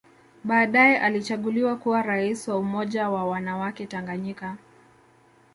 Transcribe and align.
Baadae 0.43 0.97
alichaguliwa 0.97 1.75
kuwa 1.75 2.01
Rais 2.01 2.47
wa 2.47 2.57
Umoja 2.57 3.09
wa 3.09 3.25
wanawake 3.25 3.85
Tanganyika 3.85 4.57